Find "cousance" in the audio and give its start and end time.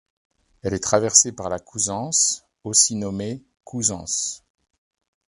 3.63-4.43